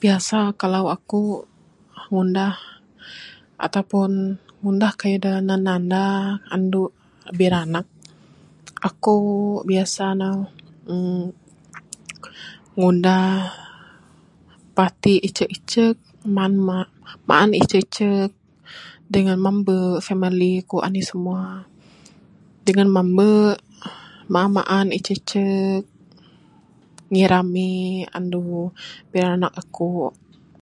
[0.00, 1.38] Biasa kalau akuk
[2.10, 2.54] ngundah
[3.66, 4.10] atau pun
[4.62, 6.04] ngundah kayuh da, nan nanda
[6.54, 6.82] andu
[7.38, 7.86] biranak,
[8.88, 10.28] akuk biasa ne
[10.94, 11.26] uhh
[12.78, 13.28] ngundah
[14.76, 15.96] parti icuk icuk,
[16.36, 16.52] nan
[17.28, 18.30] maan icuk icuk
[19.14, 19.76] dengan mambe
[20.06, 21.42] famili kuk anih semua.
[22.66, 23.30] Dengan mambe
[24.32, 25.82] maan maan icuk icuk
[27.14, 27.72] ngirami
[28.16, 28.42] andu
[29.12, 30.12] biranak akuk.